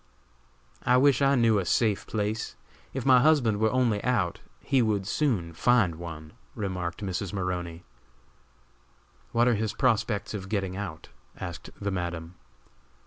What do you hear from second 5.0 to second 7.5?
soon find one," remarked Mrs.